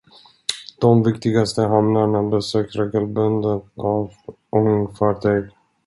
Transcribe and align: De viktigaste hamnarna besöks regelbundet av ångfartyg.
De 0.79 1.03
viktigaste 1.03 1.61
hamnarna 1.67 2.23
besöks 2.23 2.75
regelbundet 2.75 3.63
av 3.75 4.11
ångfartyg. 4.49 5.49